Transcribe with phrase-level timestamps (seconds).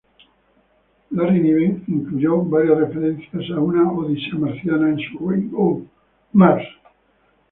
[1.11, 5.85] Larry Niven incluyó varias referencias a "Una odisea marciana" en su "Rainbow
[6.33, 6.67] Mars".